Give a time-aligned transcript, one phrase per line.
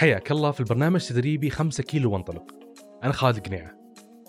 [0.00, 2.44] حياك الله في البرنامج تدريبي 5 كيلو وانطلق.
[3.04, 3.70] أنا خالد قنيعة.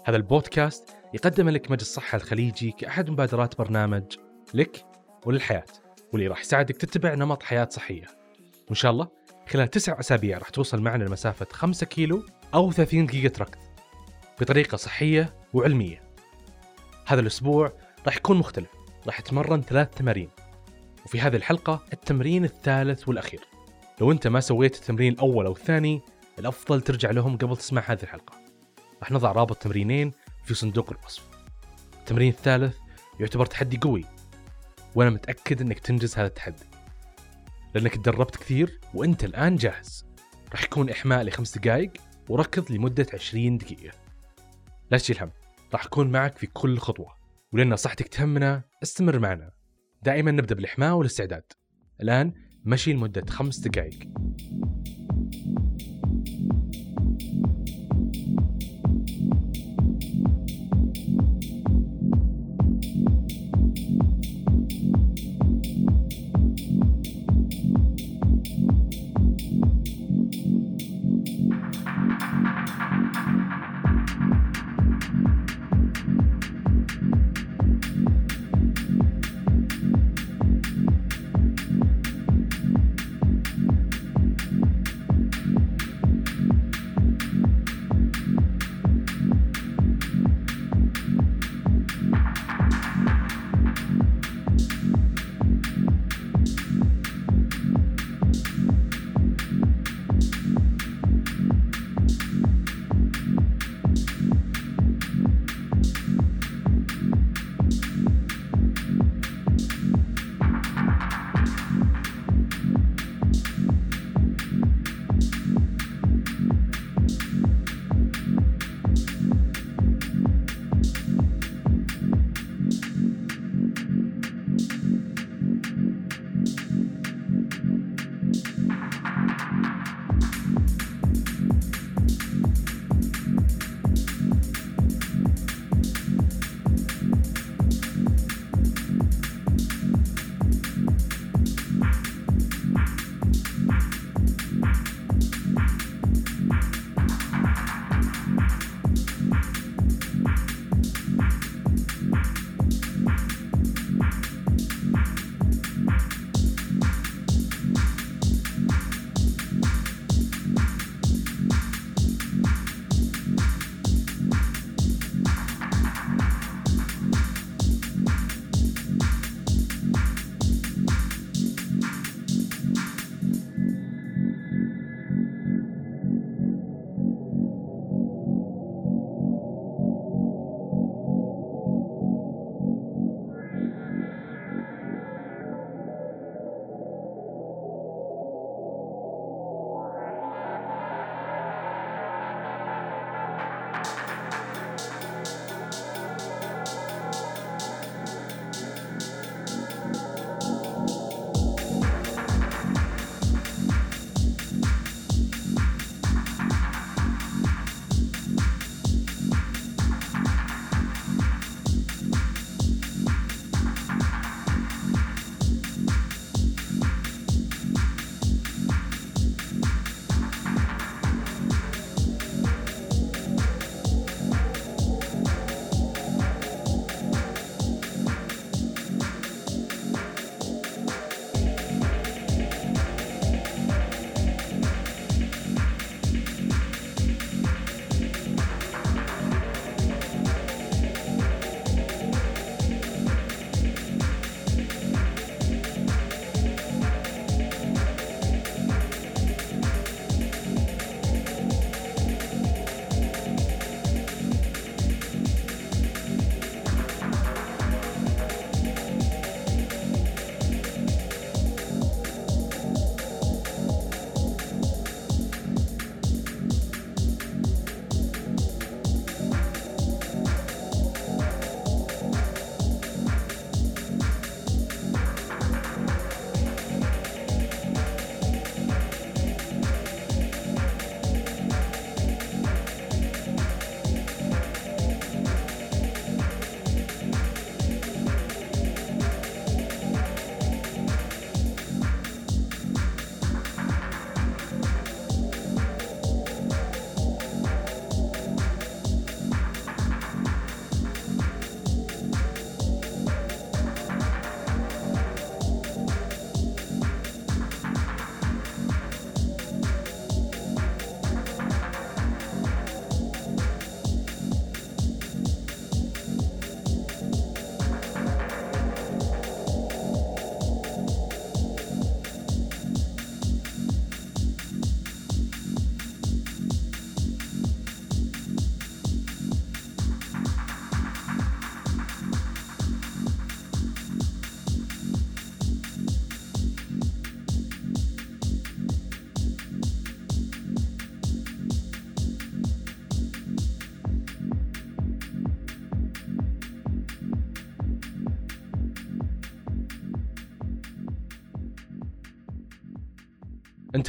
[0.05, 4.03] هذا البودكاست يقدم لك مجلس الصحة الخليجي كأحد مبادرات برنامج
[4.53, 4.85] لك
[5.25, 5.65] وللحياة
[6.13, 8.05] واللي راح يساعدك تتبع نمط حياة صحية.
[8.67, 9.07] وإن شاء الله
[9.49, 13.59] خلال تسع أسابيع راح توصل معنا لمسافة 5 كيلو أو 30 دقيقة ركض
[14.41, 16.01] بطريقة صحية وعلمية.
[17.05, 17.73] هذا الأسبوع
[18.05, 18.69] راح يكون مختلف
[19.07, 20.29] راح تمرن ثلاث تمارين.
[21.05, 23.50] وفي هذه الحلقة التمرين الثالث والأخير.
[24.01, 26.01] لو أنت ما سويت التمرين الأول أو الثاني
[26.39, 28.33] الأفضل ترجع لهم قبل تسمع هذه الحلقة.
[28.99, 30.11] راح نضع رابط تمرينين
[30.43, 31.29] في صندوق الوصف.
[31.99, 32.77] التمرين الثالث
[33.19, 34.05] يعتبر تحدي قوي
[34.95, 36.63] وأنا متأكد أنك تنجز هذا التحدي.
[37.75, 40.05] لأنك تدربت كثير وأنت الآن جاهز.
[40.51, 41.91] راح يكون إحماء لخمس دقائق
[42.29, 43.97] وركض لمدة 20 دقيقة.
[44.91, 45.31] لا تشيل هم
[45.73, 47.15] راح أكون معك في كل خطوة.
[47.53, 49.51] ولأن صحتك تهمنا استمر معنا.
[50.03, 51.43] دائما نبدأ بالإحماء والاستعداد.
[52.01, 52.33] الآن
[52.65, 53.99] مشي لمدة خمس دقائق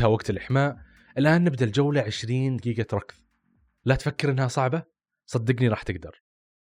[0.03, 0.77] انتهى وقت الإحماء.
[1.19, 3.15] الآن نبدأ الجولة 20 دقيقة ركض.
[3.85, 4.83] لا تفكر إنها صعبة؟
[5.27, 6.23] صدقني راح تقدر.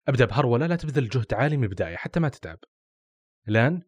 [0.07, 2.59] أبدأ بهرولة لا تبذل جهد عالي من البداية حتى ما تتعب.
[3.47, 3.81] الآن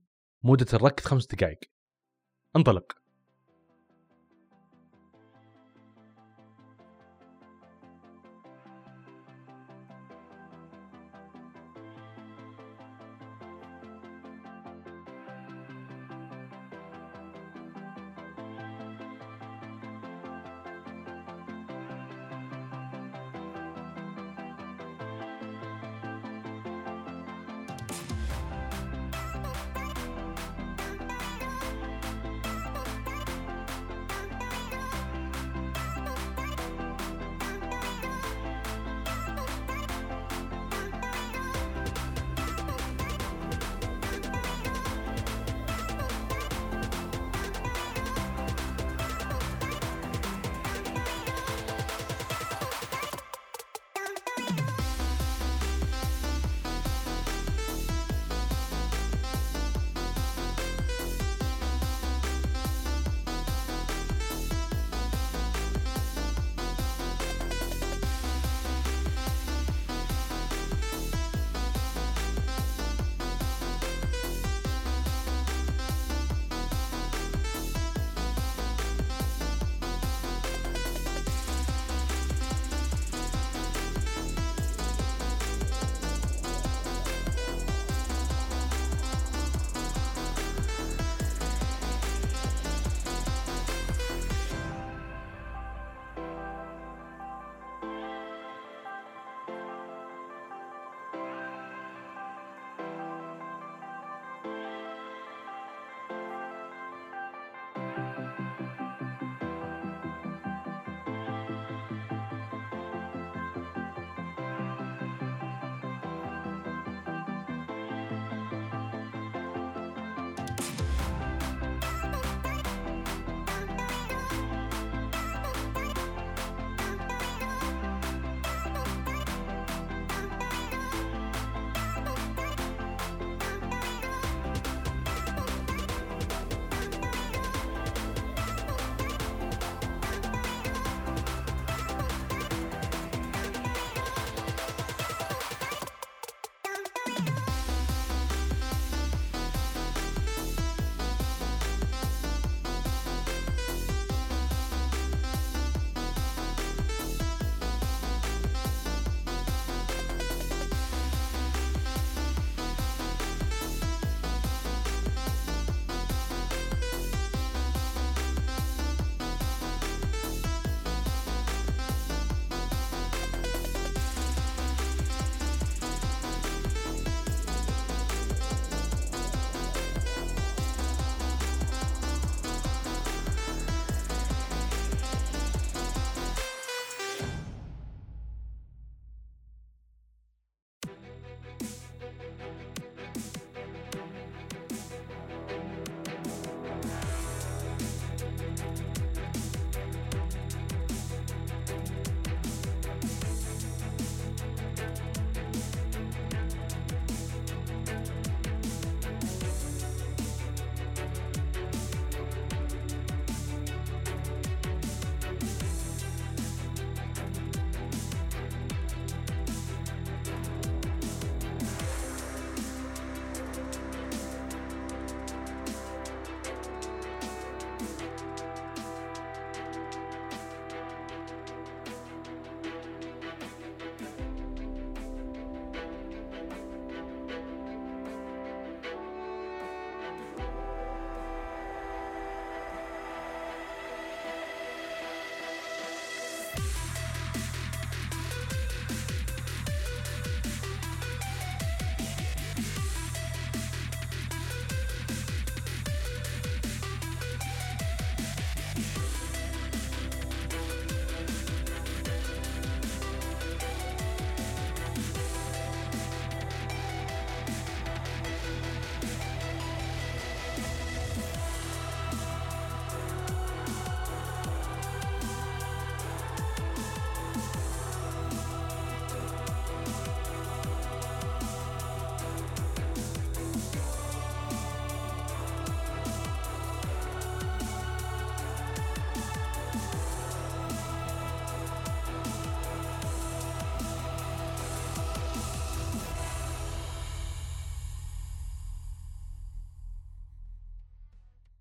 [0.43, 1.59] مدة الركض خمس دقائق.
[2.55, 2.97] انطلق.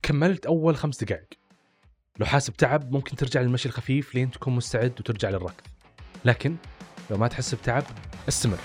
[0.05, 1.29] كملت أول خمس دقائق.
[2.19, 5.67] لو حاسب تعب ممكن ترجع للمشي الخفيف لين تكون مستعد وترجع للركض.
[6.25, 6.57] لكن
[7.11, 7.85] لو ما تحس بتعب
[8.29, 8.59] استمر.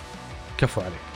[0.58, 1.09] كفو عليك.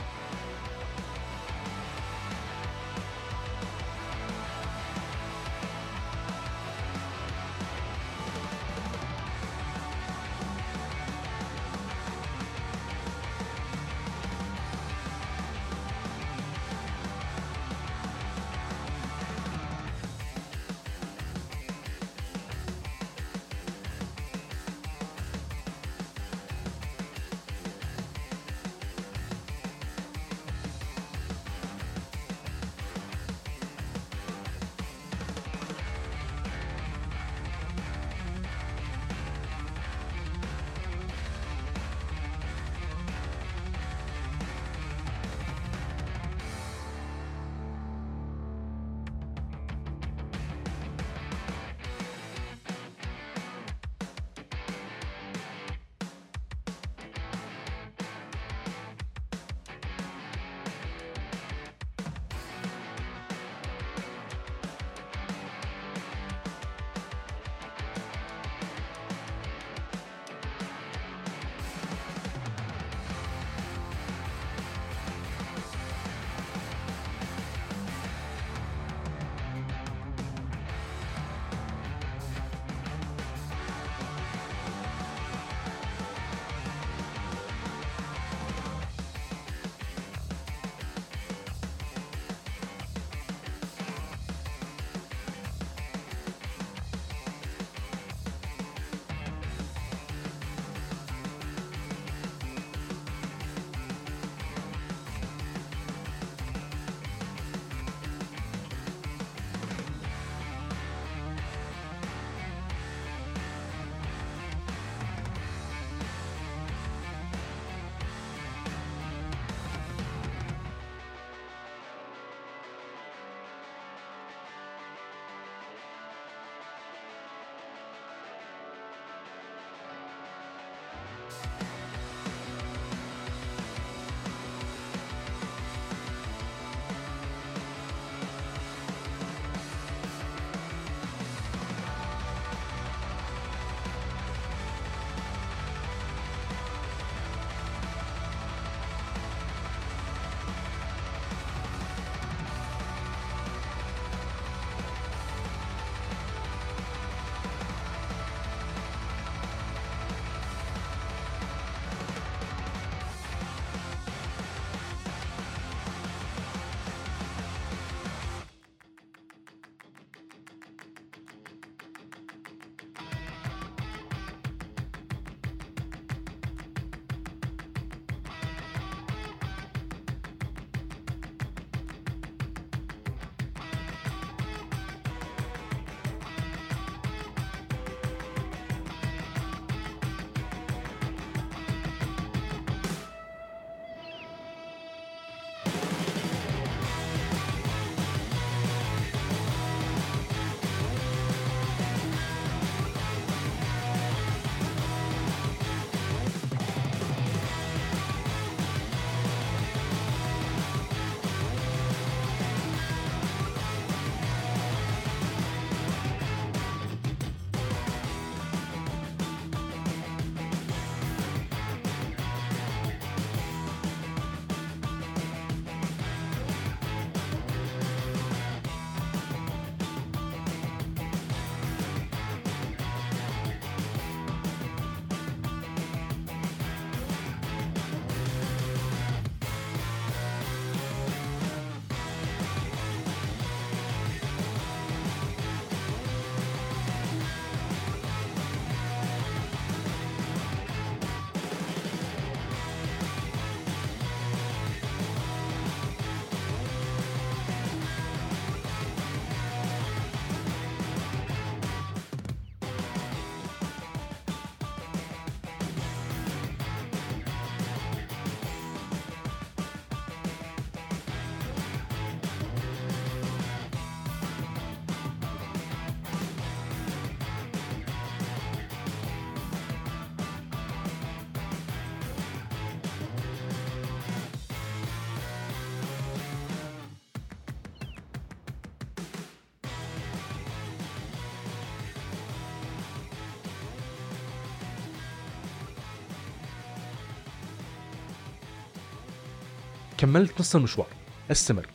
[299.98, 300.88] كملت نص المشوار.
[301.30, 301.66] استمر.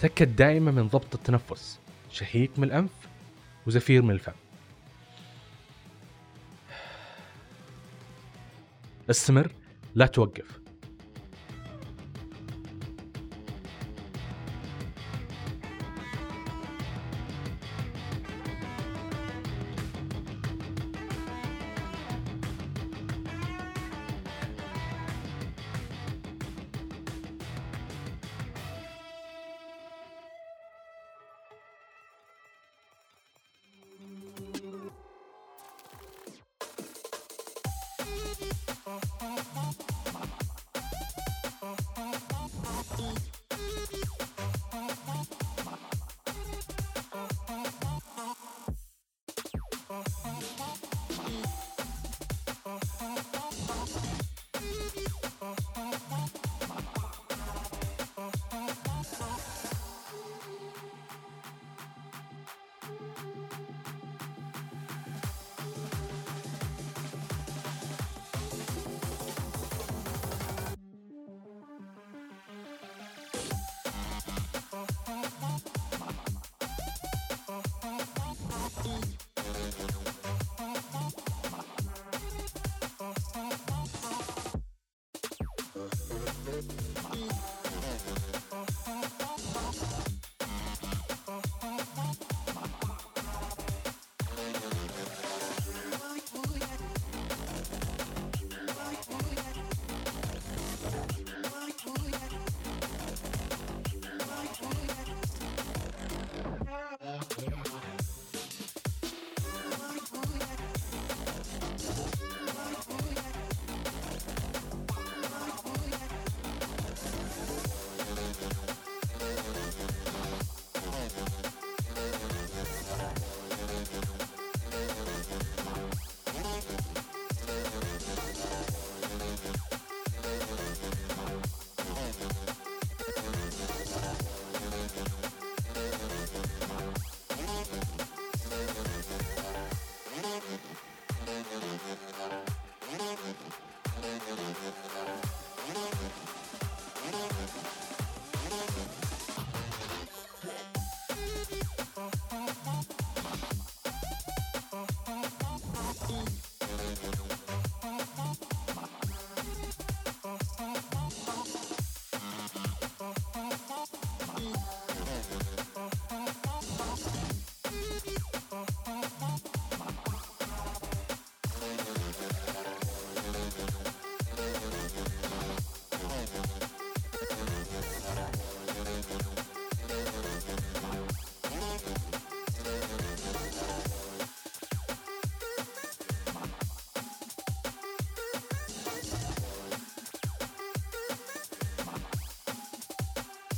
[0.00, 1.78] تأكد دائما من ضبط التنفس.
[2.10, 2.90] شهيق من الأنف
[3.66, 4.32] وزفير من الفم.
[9.10, 9.50] استمر.
[9.94, 10.65] لا توقف.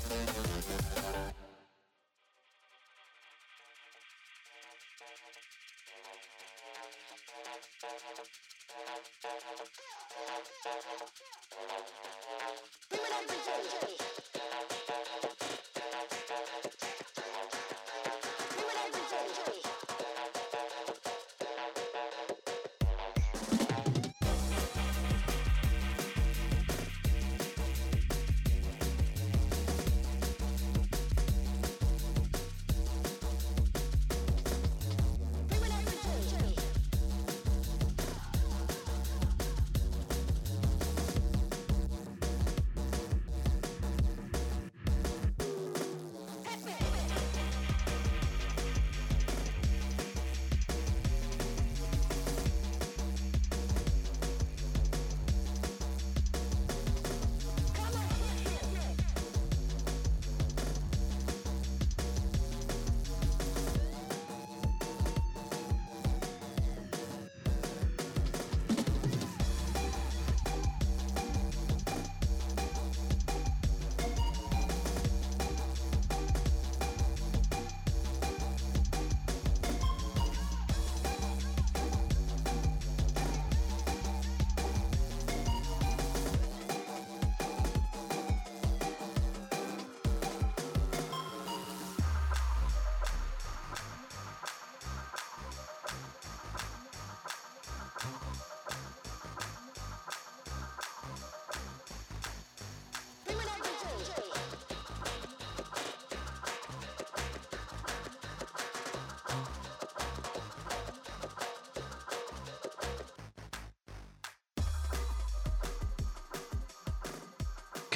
[0.08, 0.38] Thank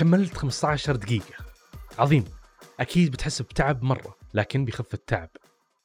[0.02, 1.34] كملت 15 دقيقة.
[1.98, 2.24] عظيم.
[2.80, 5.30] أكيد بتحس بتعب مرة لكن بيخف التعب.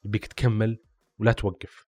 [0.04, 0.78] يبيك تكمل
[1.18, 1.87] ولا توقف.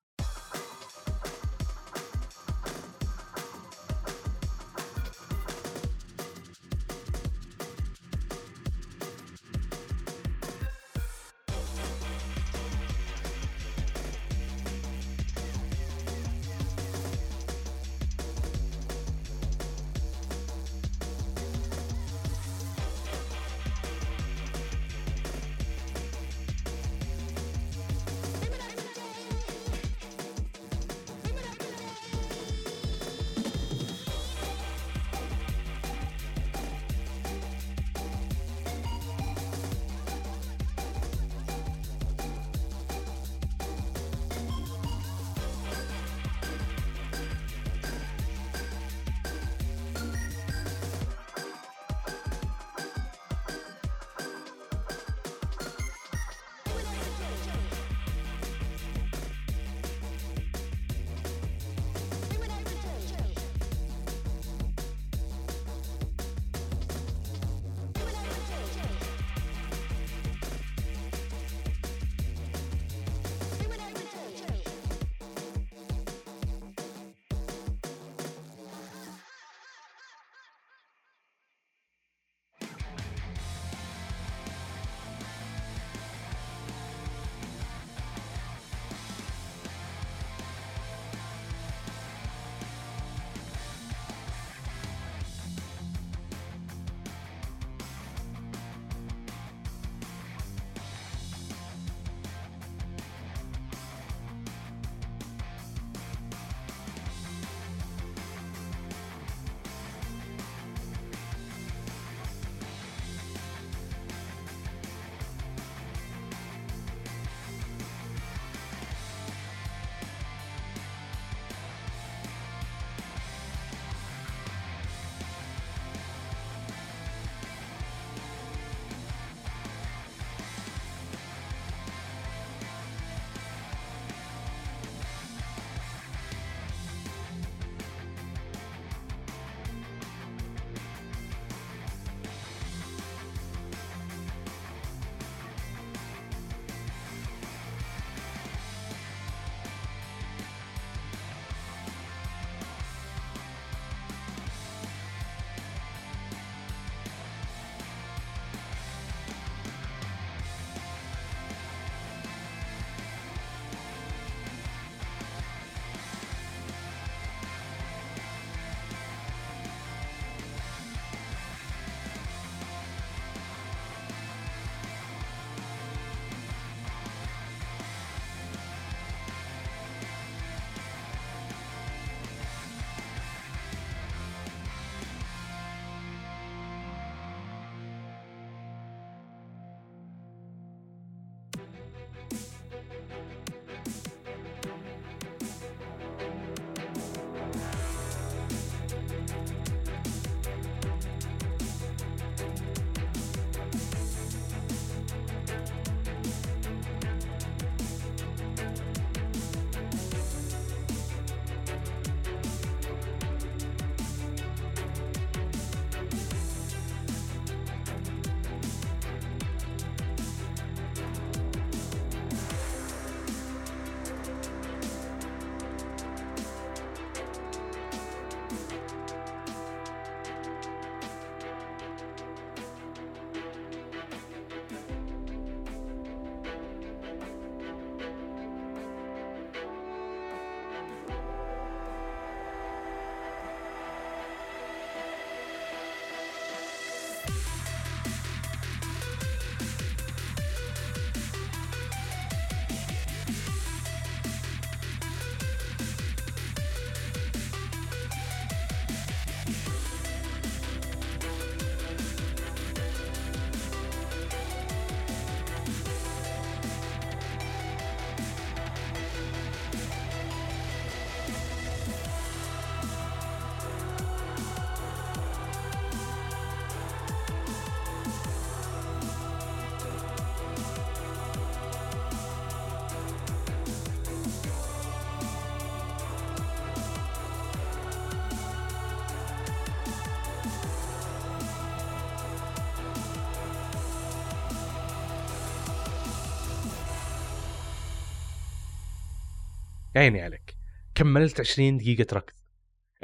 [300.00, 300.56] عيني عليك.
[300.94, 302.32] كملت 20 دقيقة ركض.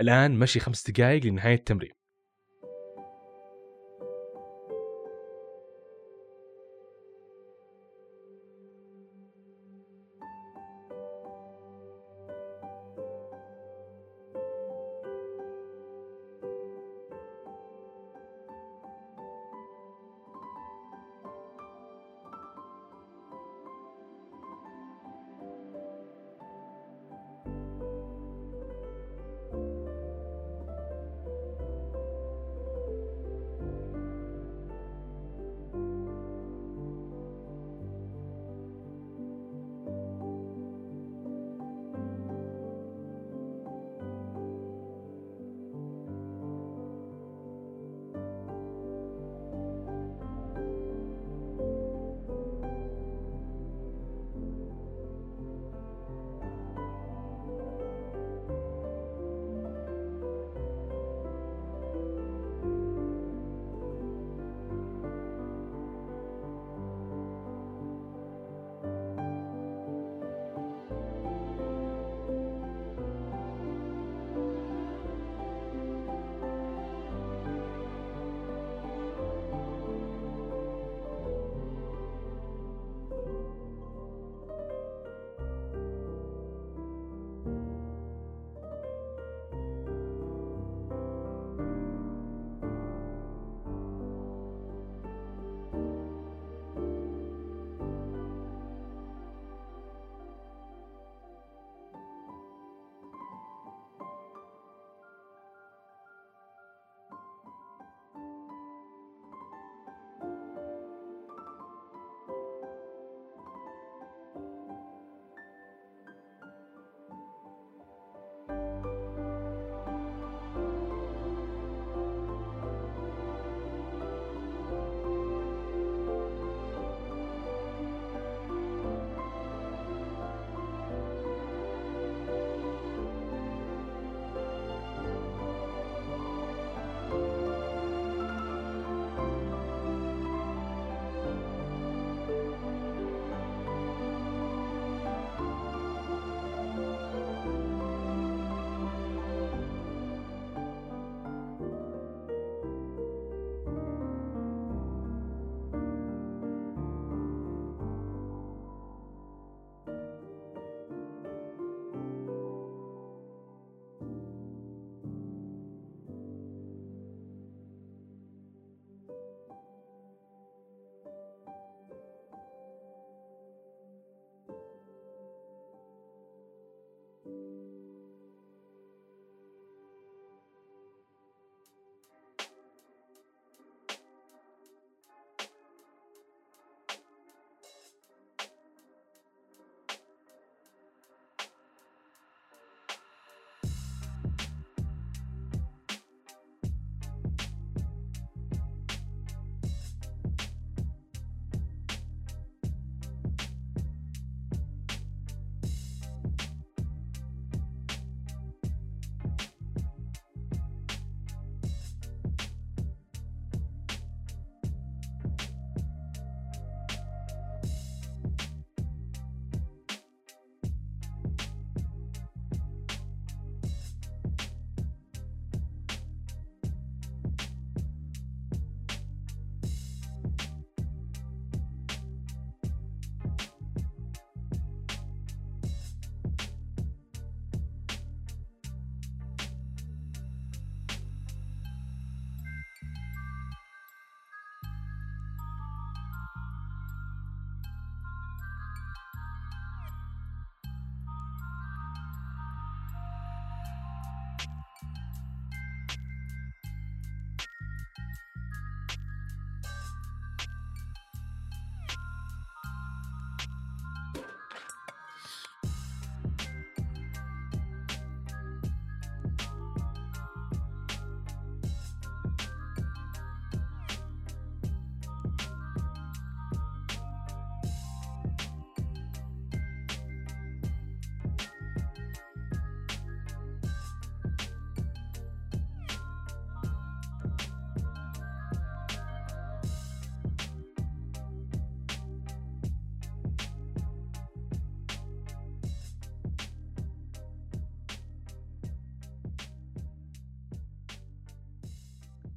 [0.01, 1.93] الآن مشي خمس دقائق لنهاية التمرين.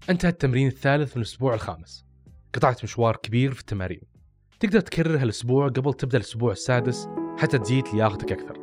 [0.09, 2.05] انتهى التمرين الثالث من الأسبوع الخامس.
[2.53, 4.01] قطعت مشوار كبير في التمارين.
[4.59, 8.57] تقدر تكرر هالأسبوع قبل تبدأ الأسبوع السادس حتى تزيد لياقتك أكثر.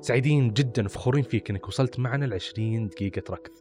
[0.00, 3.52] سعيدين جدا وفخورين فيك إنك وصلت معنا ل 20 دقيقة ركض.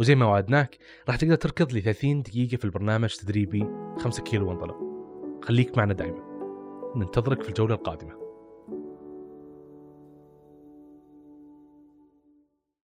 [0.00, 3.66] وزي ما وعدناك راح تقدر تركض ل 30 دقيقة في البرنامج التدريبي
[3.98, 4.76] 5 كيلو وانطلق.
[5.44, 6.22] خليك معنا دائما
[6.96, 8.25] ننتظرك في الجولة القادمة.